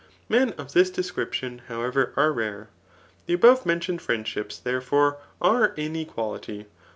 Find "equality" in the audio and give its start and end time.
5.95-6.65